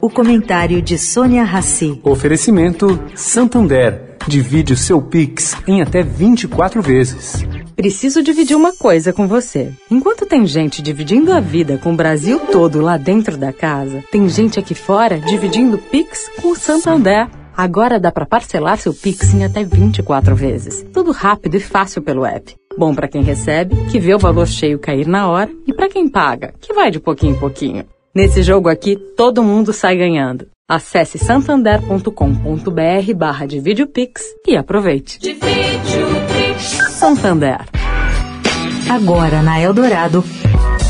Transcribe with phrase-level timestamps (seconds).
[0.00, 2.00] O comentário de Sônia Rassi.
[2.02, 4.16] Oferecimento Santander.
[4.26, 7.44] Divide o seu Pix em até 24 vezes.
[7.76, 9.70] Preciso dividir uma coisa com você.
[9.90, 14.26] Enquanto tem gente dividindo a vida com o Brasil todo lá dentro da casa, tem
[14.26, 17.28] gente aqui fora dividindo Pix com o Santander.
[17.54, 20.82] Agora dá para parcelar seu Pix em até 24 vezes.
[20.94, 22.54] Tudo rápido e fácil pelo app.
[22.78, 26.08] Bom para quem recebe, que vê o valor cheio cair na hora, e para quem
[26.08, 27.84] paga, que vai de pouquinho em pouquinho.
[28.12, 30.48] Nesse jogo aqui, todo mundo sai ganhando.
[30.68, 33.46] Acesse santander.com.br barra
[33.92, 35.20] Pix e aproveite.
[36.90, 37.60] Santander.
[38.90, 40.24] Agora na Eldorado,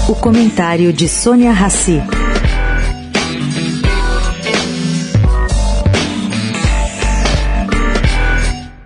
[0.08, 2.00] o comentário de Sônia Rassi.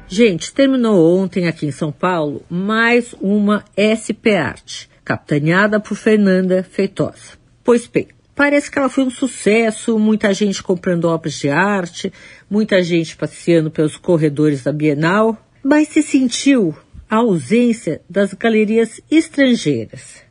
[0.09, 7.38] Gente, terminou ontem aqui em São Paulo mais uma SP Arte, capitaneada por Fernanda Feitosa.
[7.64, 12.12] Pois bem, Parece que ela foi um sucesso, muita gente comprando obras de arte,
[12.51, 16.74] muita gente passeando pelos corredores da Bienal, mas se sentiu
[17.09, 20.23] a ausência das galerias estrangeiras.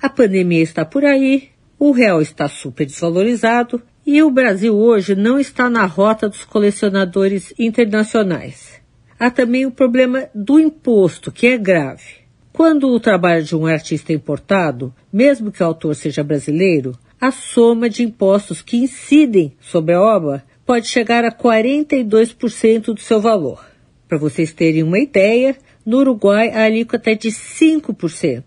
[0.00, 5.38] A pandemia está por aí, o real está super desvalorizado e o Brasil hoje não
[5.38, 8.80] está na rota dos colecionadores internacionais.
[9.16, 12.22] Há também o problema do imposto, que é grave.
[12.52, 17.30] Quando o trabalho de um artista é importado, mesmo que o autor seja brasileiro, a
[17.30, 23.64] soma de impostos que incidem sobre a obra pode chegar a 42% do seu valor.
[24.08, 25.56] Para vocês terem uma ideia,
[25.86, 28.42] no Uruguai a alíquota é de 5%,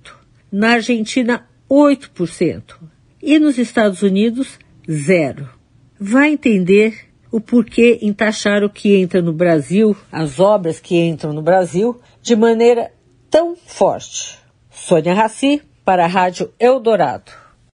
[0.51, 2.75] na Argentina 8%
[3.23, 4.59] e nos Estados Unidos
[4.91, 5.47] zero.
[5.97, 11.31] Vai entender o porquê em taxar o que entra no Brasil, as obras que entram
[11.31, 12.91] no Brasil, de maneira
[13.29, 14.37] tão forte.
[14.69, 17.44] Sônia Raci, para a Rádio Eldorado.